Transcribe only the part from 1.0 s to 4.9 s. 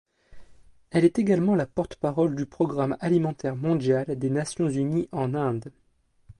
est également la porte-parole du Programme alimentaire mondial des Nations